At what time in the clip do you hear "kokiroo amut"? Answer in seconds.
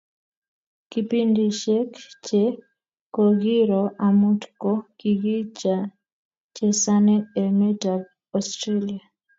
3.13-4.41